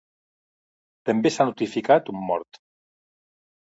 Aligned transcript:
També 1.11 1.33
s’ha 1.37 1.49
notificat 1.51 2.13
un 2.17 2.29
mort. 2.33 2.65